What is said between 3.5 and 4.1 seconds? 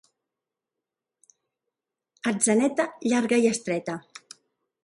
estreta.